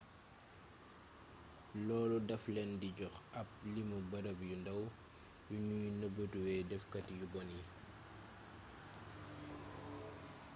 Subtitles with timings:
[1.87, 4.81] loolu daf leen di jox ab limu barab yu ndaw
[5.51, 7.61] yuñuy nëbëtuwee dafkati yu bon yi